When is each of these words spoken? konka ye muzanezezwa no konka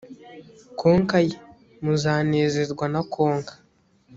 konka 0.79 1.17
ye 1.25 1.35
muzanezezwa 1.83 2.85
no 2.93 3.01
konka 3.13 3.53